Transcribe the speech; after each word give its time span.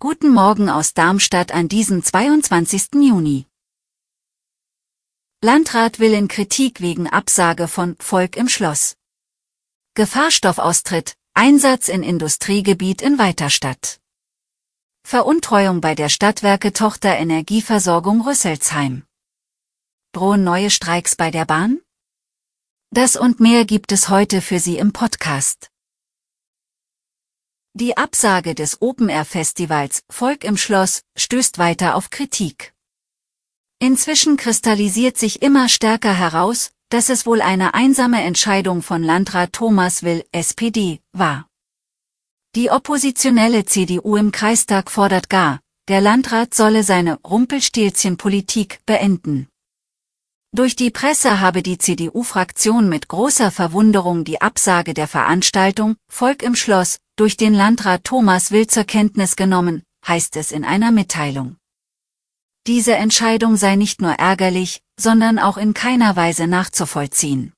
Guten 0.00 0.30
Morgen 0.30 0.70
aus 0.70 0.94
Darmstadt 0.94 1.52
an 1.52 1.68
diesem 1.68 2.02
22. 2.02 2.94
Juni. 2.94 3.46
Landrat 5.42 5.98
will 5.98 6.14
in 6.14 6.28
Kritik 6.28 6.80
wegen 6.80 7.08
Absage 7.08 7.68
von 7.68 7.94
Volk 7.98 8.36
im 8.36 8.48
Schloss. 8.48 8.96
Gefahrstoffaustritt, 9.92 11.14
Einsatz 11.34 11.88
in 11.88 12.02
Industriegebiet 12.02 13.02
in 13.02 13.18
Weiterstadt. 13.18 14.00
Veruntreuung 15.06 15.82
bei 15.82 15.94
der 15.94 16.08
Stadtwerke 16.08 16.72
Tochter 16.72 17.18
Energieversorgung 17.18 18.22
Rüsselsheim. 18.22 19.04
Drohen 20.12 20.42
neue 20.42 20.70
Streiks 20.70 21.16
bei 21.16 21.30
der 21.30 21.44
Bahn? 21.44 21.82
Das 22.90 23.16
und 23.16 23.40
mehr 23.40 23.66
gibt 23.66 23.92
es 23.92 24.08
heute 24.08 24.40
für 24.40 24.58
Sie 24.58 24.78
im 24.78 24.94
Podcast. 24.94 25.71
Die 27.74 27.96
Absage 27.96 28.54
des 28.54 28.82
Open-Air-Festivals 28.82 30.02
Volk 30.10 30.44
im 30.44 30.58
Schloss 30.58 31.04
stößt 31.16 31.56
weiter 31.56 31.94
auf 31.94 32.10
Kritik. 32.10 32.74
Inzwischen 33.78 34.36
kristallisiert 34.36 35.16
sich 35.16 35.40
immer 35.40 35.70
stärker 35.70 36.12
heraus, 36.12 36.72
dass 36.90 37.08
es 37.08 37.24
wohl 37.24 37.40
eine 37.40 37.72
einsame 37.72 38.22
Entscheidung 38.24 38.82
von 38.82 39.02
Landrat 39.02 39.54
Thomas 39.54 40.02
Will, 40.02 40.22
SPD, 40.32 41.00
war. 41.12 41.48
Die 42.54 42.70
oppositionelle 42.70 43.64
CDU 43.64 44.16
im 44.16 44.32
Kreistag 44.32 44.90
fordert 44.90 45.30
gar, 45.30 45.60
der 45.88 46.02
Landrat 46.02 46.52
solle 46.52 46.82
seine 46.82 47.18
Rumpelstilzchenpolitik 47.22 48.80
beenden. 48.84 49.48
Durch 50.54 50.76
die 50.76 50.90
Presse 50.90 51.40
habe 51.40 51.62
die 51.62 51.78
CDU-Fraktion 51.78 52.90
mit 52.90 53.08
großer 53.08 53.50
Verwunderung 53.50 54.24
die 54.24 54.42
Absage 54.42 54.92
der 54.92 55.08
Veranstaltung 55.08 55.96
Volk 56.10 56.42
im 56.42 56.54
Schloss 56.54 56.98
durch 57.22 57.36
den 57.36 57.54
Landrat 57.54 58.02
Thomas 58.02 58.50
Will 58.50 58.66
zur 58.66 58.82
Kenntnis 58.82 59.36
genommen, 59.36 59.84
heißt 60.04 60.34
es 60.38 60.50
in 60.50 60.64
einer 60.64 60.90
Mitteilung. 60.90 61.56
Diese 62.66 62.96
Entscheidung 62.96 63.56
sei 63.56 63.76
nicht 63.76 64.02
nur 64.02 64.14
ärgerlich, 64.14 64.82
sondern 64.98 65.38
auch 65.38 65.56
in 65.56 65.72
keiner 65.72 66.16
Weise 66.16 66.48
nachzuvollziehen. 66.48 67.52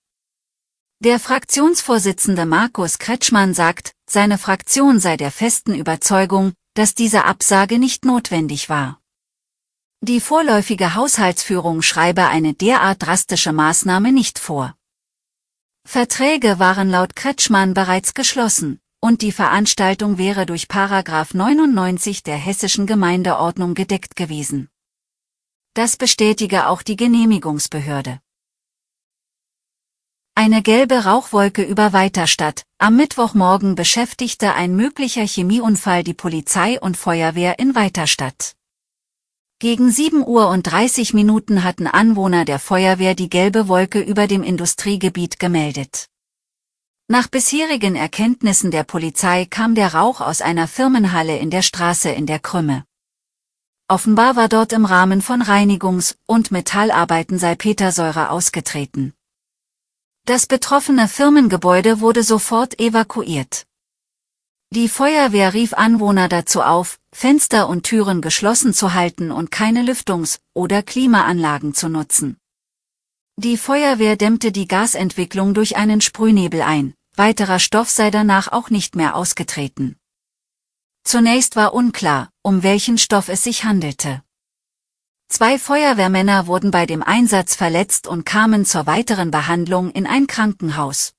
Der 1.01 1.19
Fraktionsvorsitzende 1.19 2.45
Markus 2.45 2.99
Kretschmann 2.99 3.55
sagt, 3.55 3.95
seine 4.07 4.37
Fraktion 4.37 5.01
sei 5.01 5.17
der 5.17 5.31
festen 5.31 5.75
Überzeugung, 5.75 6.53
dass 6.75 6.95
diese 6.95 7.25
Absage 7.25 7.79
nicht 7.79 8.05
notwendig 8.05 8.69
war. 8.69 9.01
Die 10.03 10.21
vorläufige 10.21 10.95
Haushaltsführung 10.95 11.81
schreibe 11.81 12.27
eine 12.27 12.53
derart 12.53 13.03
drastische 13.03 13.55
Maßnahme 13.55 14.13
nicht 14.13 14.39
vor. 14.39 14.75
Verträge 15.87 16.59
waren 16.59 16.91
laut 16.91 17.17
Kretschmann 17.17 17.73
bereits 17.73 18.13
geschlossen, 18.13 18.81
und 19.05 19.21
die 19.21 19.33
Veranstaltung 19.33 20.17
wäre 20.17 20.47
durch 20.47 20.67
Paragraph 20.67 21.35
99 21.35 22.23
der 22.23 22.37
hessischen 22.37 22.87
Gemeindeordnung 22.87 23.75
gedeckt 23.75 24.17
gewesen. 24.17 24.71
Das 25.75 25.99
bestätige 25.99 26.69
auch 26.69 26.81
die 26.81 26.97
Genehmigungsbehörde. 26.97 28.21
Eine 30.35 30.63
gelbe 30.63 31.05
Rauchwolke 31.05 31.63
über 31.63 31.93
Weiterstadt. 31.93 32.63
Am 32.79 32.97
Mittwochmorgen 32.97 33.75
beschäftigte 33.75 34.55
ein 34.55 34.75
möglicher 34.75 35.27
Chemieunfall 35.27 36.03
die 36.03 36.15
Polizei 36.15 36.81
und 36.81 36.97
Feuerwehr 36.97 37.59
in 37.59 37.75
Weiterstadt. 37.75 38.57
Gegen 39.59 39.91
7 39.91 40.27
Uhr 40.27 40.49
und 40.49 40.63
30 40.63 41.13
Minuten 41.13 41.63
hatten 41.63 41.87
Anwohner 41.87 42.47
der 42.47 42.59
Feuerwehr 42.59 43.15
die 43.15 43.29
gelbe 43.29 43.69
Wolke 43.69 44.01
über 44.01 44.27
dem 44.27 44.43
Industriegebiet 44.43 45.39
gemeldet. 45.39 46.09
Nach 47.07 47.29
bisherigen 47.29 47.97
Erkenntnissen 47.97 48.71
der 48.71 48.83
Polizei 48.83 49.45
kam 49.45 49.75
der 49.75 49.93
Rauch 49.93 50.23
aus 50.23 50.41
einer 50.41 50.67
Firmenhalle 50.67 51.37
in 51.37 51.51
der 51.51 51.61
Straße 51.61 52.09
in 52.09 52.25
der 52.25 52.39
Krümme. 52.39 52.85
Offenbar 53.89 54.37
war 54.37 54.49
dort 54.49 54.73
im 54.73 54.87
Rahmen 54.87 55.21
von 55.21 55.43
Reinigungs- 55.43 56.17
und 56.25 56.51
Metallarbeiten 56.51 57.39
Salpetersäure 57.39 58.31
ausgetreten. 58.31 59.13
Das 60.25 60.47
betroffene 60.47 61.07
Firmengebäude 61.07 62.01
wurde 62.01 62.23
sofort 62.23 62.81
evakuiert. 62.81 63.67
Die 64.71 64.89
Feuerwehr 64.89 65.53
rief 65.53 65.75
Anwohner 65.75 66.31
dazu 66.31 66.63
auf, 66.63 66.99
Fenster 67.13 67.69
und 67.69 67.83
Türen 67.83 68.23
geschlossen 68.23 68.73
zu 68.73 68.95
halten 68.95 69.31
und 69.31 69.51
keine 69.51 69.83
Lüftungs- 69.83 70.39
oder 70.55 70.83
Klimaanlagen 70.83 71.75
zu 71.75 71.91
nutzen. 71.91 72.39
Die 73.37 73.57
Feuerwehr 73.57 74.17
dämmte 74.17 74.53
die 74.53 74.69
Gasentwicklung 74.69 75.55
durch 75.55 75.77
einen 75.77 76.01
Sprühnebel 76.01 76.63
ein, 76.63 76.95
weiterer 77.17 77.59
Stoff 77.59 77.91
sei 77.91 78.13
danach 78.13 78.53
auch 78.53 78.71
nicht 78.71 78.95
mehr 78.95 79.17
ausgetreten. 79.17 79.97
Zunächst 81.03 81.57
war 81.57 81.75
unklar, 81.75 82.31
um 82.43 82.63
welchen 82.63 82.97
Stoff 82.97 83.29
es 83.29 83.43
sich 83.43 83.65
handelte. 83.65 84.23
Zwei 85.29 85.59
Feuerwehrmänner 85.59 86.47
wurden 86.47 86.71
bei 86.71 86.87
dem 86.87 87.03
Einsatz 87.03 87.57
verletzt 87.57 88.07
und 88.07 88.25
kamen 88.25 88.65
zur 88.65 88.87
weiteren 88.87 89.33
Behandlung 89.33 89.91
in 89.91 90.07
ein 90.07 90.29
Krankenhaus. 90.29 91.15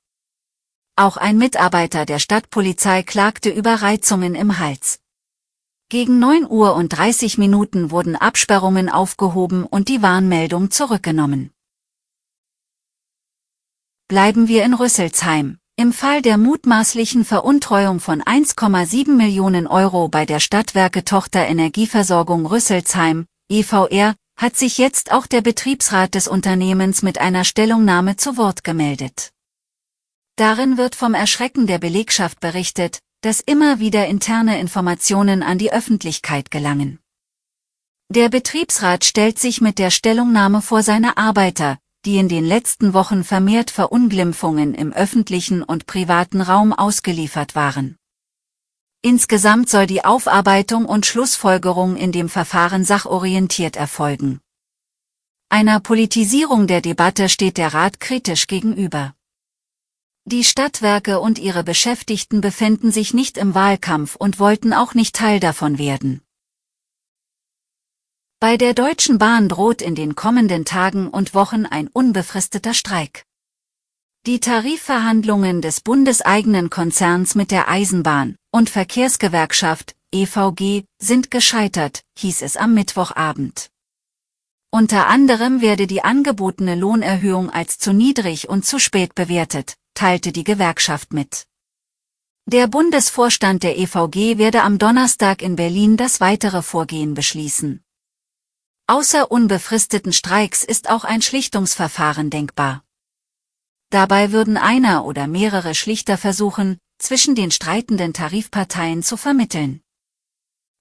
Auch 0.96 1.18
ein 1.18 1.38
Mitarbeiter 1.38 2.06
der 2.06 2.20
Stadtpolizei 2.20 3.04
klagte 3.04 3.50
über 3.50 3.82
Reizungen 3.82 4.36
im 4.36 4.58
Hals. 4.58 5.02
Gegen 5.90 6.20
9 6.20 6.50
Uhr 6.50 6.76
und 6.76 6.90
30 6.90 7.38
Minuten 7.38 7.92
wurden 7.92 8.16
Absperrungen 8.16 8.90
aufgehoben 8.90 9.66
und 9.66 9.90
die 9.90 10.02
Warnmeldung 10.02 10.72
zurückgenommen. 10.72 11.52
Bleiben 14.08 14.48
wir 14.48 14.64
in 14.66 14.76
Rüsselsheim. 14.76 15.58
Im 15.78 15.92
Fall 15.92 16.22
der 16.22 16.38
mutmaßlichen 16.38 17.26
Veruntreuung 17.26 18.00
von 18.00 18.22
1,7 18.22 19.10
Millionen 19.10 19.66
Euro 19.66 20.10
bei 20.10 20.28
der 20.28 20.40
Stadtwerke 20.40 21.04
Tochter 21.06 21.48
Energieversorgung 21.48 22.46
Rüsselsheim, 22.46 23.26
EVR, 23.50 24.14
hat 24.38 24.56
sich 24.58 24.78
jetzt 24.78 25.12
auch 25.12 25.26
der 25.26 25.42
Betriebsrat 25.42 26.14
des 26.14 26.28
Unternehmens 26.28 27.02
mit 27.02 27.18
einer 27.18 27.44
Stellungnahme 27.46 28.16
zu 28.16 28.38
Wort 28.38 28.64
gemeldet. 28.64 29.32
Darin 30.36 30.78
wird 30.78 30.94
vom 30.94 31.16
Erschrecken 31.16 31.66
der 31.66 31.80
Belegschaft 31.80 32.40
berichtet, 32.40 33.00
dass 33.22 33.40
immer 33.40 33.80
wieder 33.80 34.06
interne 34.06 34.60
Informationen 34.60 35.42
an 35.42 35.58
die 35.58 35.74
Öffentlichkeit 35.74 36.52
gelangen. 36.52 37.00
Der 38.10 38.30
Betriebsrat 38.30 39.04
stellt 39.04 39.40
sich 39.40 39.62
mit 39.62 39.80
der 39.80 39.90
Stellungnahme 39.90 40.62
vor 40.62 40.84
seine 40.84 41.18
Arbeiter, 41.18 41.80
die 42.06 42.18
in 42.18 42.30
den 42.30 42.46
letzten 42.46 42.94
Wochen 42.94 43.24
vermehrt 43.24 43.72
Verunglimpfungen 43.72 44.76
im 44.76 44.94
öffentlichen 44.94 45.64
und 45.64 45.88
privaten 45.88 46.42
Raum 46.42 46.72
ausgeliefert 46.72 47.56
waren. 47.56 47.98
Insgesamt 49.02 49.70
soll 49.70 49.88
die 49.88 50.06
Aufarbeitung 50.06 50.86
und 50.86 51.06
Schlussfolgerung 51.06 51.96
in 51.96 52.12
dem 52.12 52.30
Verfahren 52.30 52.86
sachorientiert 52.86 53.76
erfolgen. 53.76 54.40
Einer 55.50 55.80
Politisierung 55.80 56.66
der 56.66 56.82
Debatte 56.82 57.30
steht 57.30 57.58
der 57.58 57.74
Rat 57.74 58.00
kritisch 58.00 58.48
gegenüber. 58.48 59.14
Die 60.26 60.44
Stadtwerke 60.44 61.20
und 61.20 61.38
ihre 61.38 61.64
Beschäftigten 61.64 62.42
befänden 62.42 62.92
sich 62.92 63.14
nicht 63.14 63.38
im 63.38 63.54
Wahlkampf 63.54 64.16
und 64.16 64.40
wollten 64.40 64.74
auch 64.74 64.96
nicht 64.96 65.16
Teil 65.16 65.40
davon 65.40 65.78
werden. 65.78 66.25
Bei 68.42 68.58
der 68.58 68.74
Deutschen 68.74 69.18
Bahn 69.18 69.48
droht 69.48 69.82
in 69.82 69.96
den 69.96 70.16
kommenden 70.16 70.66
Tagen 70.66 71.08
und 71.08 71.34
Wochen 71.34 71.66
ein 71.66 71.88
unbefristeter 71.88 72.74
Streik. 72.74 73.24
Die 74.26 74.40
Tarifverhandlungen 74.42 75.62
des 75.62 75.80
bundeseigenen 75.80 76.70
Konzerns 76.70 77.36
mit 77.36 77.50
der 77.52 77.70
Eisenbahn 77.70 78.36
und 78.52 78.70
Verkehrsgewerkschaft 78.70 79.96
EVG 80.12 80.84
sind 81.00 81.32
gescheitert, 81.32 82.02
hieß 82.18 82.42
es 82.42 82.58
am 82.58 82.74
Mittwochabend. 82.74 83.70
Unter 84.70 85.08
anderem 85.08 85.62
werde 85.62 85.88
die 85.88 86.04
angebotene 86.04 86.76
Lohnerhöhung 86.76 87.50
als 87.50 87.78
zu 87.78 87.94
niedrig 87.94 88.50
und 88.50 88.66
zu 88.66 88.80
spät 88.80 89.16
bewertet, 89.16 89.76
teilte 89.94 90.34
die 90.34 90.44
Gewerkschaft 90.44 91.14
mit. 91.14 91.46
Der 92.46 92.68
Bundesvorstand 92.68 93.64
der 93.64 93.78
EVG 93.78 94.38
werde 94.38 94.64
am 94.64 94.78
Donnerstag 94.78 95.42
in 95.42 95.56
Berlin 95.56 95.96
das 95.96 96.20
weitere 96.20 96.62
Vorgehen 96.62 97.14
beschließen. 97.14 97.85
Außer 98.88 99.32
unbefristeten 99.32 100.14
Streiks 100.14 100.64
ist 100.64 100.92
auch 100.92 101.06
ein 101.06 101.24
Schlichtungsverfahren 101.24 102.30
denkbar. 102.30 102.84
Dabei 103.90 104.32
würden 104.32 104.58
einer 104.58 105.06
oder 105.06 105.26
mehrere 105.26 105.74
Schlichter 105.74 106.20
versuchen, 106.20 106.78
zwischen 107.00 107.34
den 107.34 107.50
streitenden 107.50 108.14
Tarifparteien 108.14 109.02
zu 109.02 109.18
vermitteln. 109.18 109.82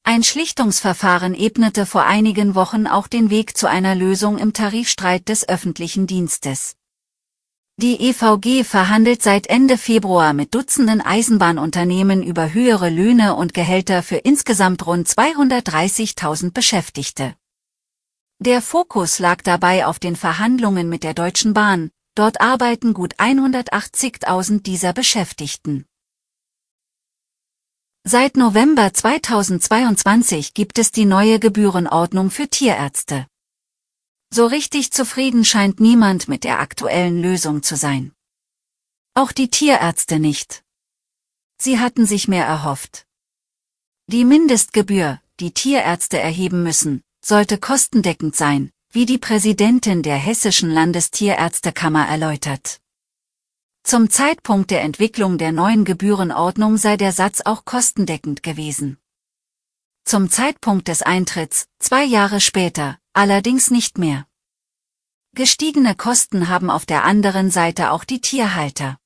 Ein 0.03 0.23
Schlichtungsverfahren 0.23 1.35
ebnete 1.35 1.87
vor 1.87 2.05
einigen 2.05 2.55
Wochen 2.55 2.87
auch 2.87 3.07
den 3.07 3.31
Weg 3.31 3.57
zu 3.57 3.71
einer 3.71 3.95
Lösung 3.95 4.37
im 4.37 4.53
Tarifstreit 4.53 5.31
des 5.31 5.49
öffentlichen 5.49 6.07
Dienstes. 6.07 6.77
Die 7.77 8.11
EVG 8.11 8.65
verhandelt 8.65 9.23
seit 9.23 9.47
Ende 9.47 9.79
Februar 9.79 10.35
mit 10.35 10.55
Dutzenden 10.55 11.01
Eisenbahnunternehmen 11.01 12.23
über 12.23 12.53
höhere 12.53 12.91
Löhne 12.91 13.35
und 13.35 13.55
Gehälter 13.55 14.03
für 14.03 14.17
insgesamt 14.17 14.87
rund 14.87 15.09
230.000 15.09 16.53
Beschäftigte. 16.53 17.35
Der 18.41 18.61
Fokus 18.61 19.21
lag 19.21 19.43
dabei 19.43 19.87
auf 19.87 19.99
den 19.99 20.17
Verhandlungen 20.17 20.89
mit 20.89 21.05
der 21.05 21.15
Deutschen 21.15 21.55
Bahn, 21.55 21.91
dort 22.17 22.41
arbeiten 22.41 22.93
gut 22.93 23.15
180.000 23.17 24.63
dieser 24.63 24.93
Beschäftigten. 24.93 25.87
Seit 28.03 28.37
November 28.37 28.93
2022 28.93 30.53
gibt 30.53 30.79
es 30.79 30.91
die 30.91 31.07
neue 31.07 31.39
Gebührenordnung 31.39 32.31
für 32.31 32.49
Tierärzte. 32.49 33.27
So 34.31 34.47
richtig 34.47 34.91
zufrieden 34.91 35.45
scheint 35.45 35.79
niemand 35.79 36.27
mit 36.27 36.43
der 36.43 36.59
aktuellen 36.59 37.23
Lösung 37.23 37.63
zu 37.63 37.77
sein. 37.77 38.13
Auch 39.15 39.31
die 39.31 39.49
Tierärzte 39.49 40.19
nicht. 40.19 40.65
Sie 41.57 41.79
hatten 41.79 42.05
sich 42.05 42.27
mehr 42.27 42.45
erhofft. 42.45 43.07
Die 44.09 44.25
Mindestgebühr, 44.25 45.21
die 45.39 45.53
Tierärzte 45.53 46.19
erheben 46.19 46.65
müssen, 46.65 47.04
sollte 47.25 47.57
kostendeckend 47.57 48.37
sein, 48.37 48.71
wie 48.91 49.07
die 49.07 49.19
Präsidentin 49.19 50.03
der 50.03 50.17
Hessischen 50.17 50.71
Landestierärztekammer 50.71 52.07
erläutert. 52.07 52.81
Zum 53.83 54.11
Zeitpunkt 54.11 54.71
der 54.71 54.83
Entwicklung 54.83 55.39
der 55.39 55.53
neuen 55.53 55.85
Gebührenordnung 55.85 56.77
sei 56.77 56.97
der 56.97 57.13
Satz 57.13 57.41
auch 57.45 57.65
kostendeckend 57.65 58.43
gewesen. 58.43 58.99
Zum 60.05 60.31
Zeitpunkt 60.31 60.89
des 60.89 61.01
Eintritts, 61.01 61.67
zwei 61.79 62.05
Jahre 62.05 62.41
später, 62.41 62.99
allerdings 63.15 63.71
nicht 63.71 63.97
mehr. 63.97 64.27
Gestiegene 65.35 65.95
Kosten 65.95 66.49
haben 66.49 66.71
auf 66.71 66.85
der 66.85 67.05
anderen 67.05 67.51
Seite 67.51 67.91
auch 67.91 68.05
die 68.05 68.21
Tierhalter. 68.21 68.99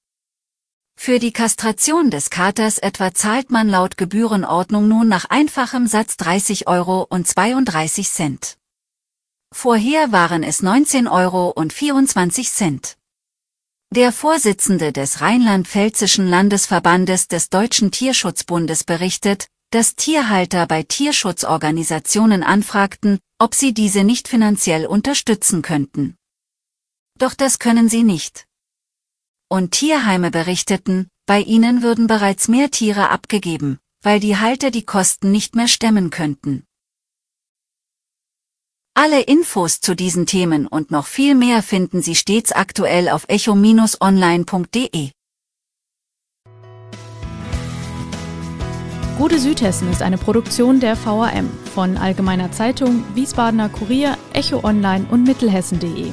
Für 1.00 1.20
die 1.20 1.32
Kastration 1.32 2.10
des 2.10 2.28
Katers 2.28 2.78
etwa 2.78 3.14
zahlt 3.14 3.52
man 3.52 3.68
laut 3.68 3.96
Gebührenordnung 3.96 4.88
nun 4.88 5.06
nach 5.06 5.26
einfachem 5.26 5.86
Satz 5.86 6.16
30 6.16 6.66
Euro 6.66 7.06
und 7.08 7.26
32 7.26 8.10
Cent. 8.10 8.58
Vorher 9.54 10.10
waren 10.10 10.42
es 10.42 10.60
19 10.60 11.06
Euro 11.06 11.50
und 11.50 11.72
24 11.72 12.50
Cent. 12.50 12.96
Der 13.94 14.12
Vorsitzende 14.12 14.92
des 14.92 15.20
Rheinland-Pfälzischen 15.20 16.26
Landesverbandes 16.26 17.28
des 17.28 17.48
Deutschen 17.48 17.92
Tierschutzbundes 17.92 18.82
berichtet, 18.82 19.46
dass 19.70 19.94
Tierhalter 19.94 20.66
bei 20.66 20.82
Tierschutzorganisationen 20.82 22.42
anfragten, 22.42 23.20
ob 23.38 23.54
sie 23.54 23.72
diese 23.72 24.02
nicht 24.02 24.26
finanziell 24.26 24.84
unterstützen 24.84 25.62
könnten. 25.62 26.16
Doch 27.18 27.34
das 27.34 27.60
können 27.60 27.88
sie 27.88 28.02
nicht. 28.02 28.47
Und 29.50 29.70
Tierheime 29.72 30.30
berichteten, 30.30 31.08
bei 31.24 31.40
ihnen 31.40 31.82
würden 31.82 32.06
bereits 32.06 32.48
mehr 32.48 32.70
Tiere 32.70 33.08
abgegeben, 33.08 33.78
weil 34.02 34.20
die 34.20 34.36
Halter 34.36 34.70
die 34.70 34.84
Kosten 34.84 35.30
nicht 35.32 35.56
mehr 35.56 35.68
stemmen 35.68 36.10
könnten. 36.10 36.64
Alle 38.94 39.20
Infos 39.22 39.80
zu 39.80 39.94
diesen 39.94 40.26
Themen 40.26 40.66
und 40.66 40.90
noch 40.90 41.06
viel 41.06 41.34
mehr 41.34 41.62
finden 41.62 42.02
Sie 42.02 42.14
stets 42.14 42.52
aktuell 42.52 43.08
auf 43.08 43.24
echo-online.de. 43.28 45.10
Gute 49.16 49.38
Südhessen 49.38 49.90
ist 49.90 50.02
eine 50.02 50.18
Produktion 50.18 50.80
der 50.80 50.96
VAM 50.96 51.48
von 51.74 51.96
Allgemeiner 51.96 52.52
Zeitung, 52.52 53.04
Wiesbadener 53.14 53.68
Kurier, 53.68 54.18
Echo 54.32 54.62
Online 54.62 55.06
und 55.10 55.24
Mittelhessen.de. 55.24 56.12